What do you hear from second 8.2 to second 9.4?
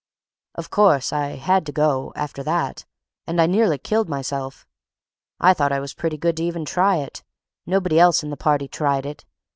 in the party tried it.